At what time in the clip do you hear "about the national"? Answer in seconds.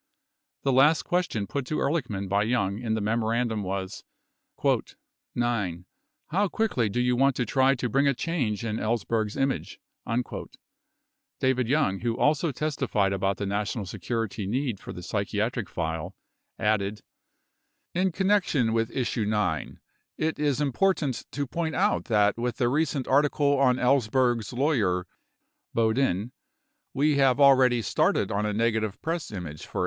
13.13-13.85